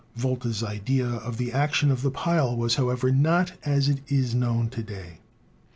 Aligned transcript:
Volta's 0.15 0.63
idea 0.63 1.05
of 1.07 1.37
the 1.37 1.51
action 1.51 1.91
of 1.91 2.01
the 2.01 2.09
pile 2.09 2.57
was, 2.57 2.73
however, 2.73 3.11
not 3.11 3.51
as 3.63 3.87
it 3.87 4.01
is 4.11 4.33
known 4.33 4.67
to 4.69 4.81
day. 4.81 5.19